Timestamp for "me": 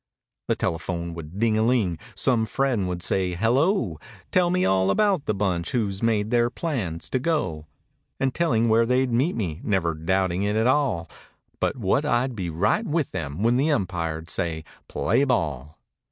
4.49-4.65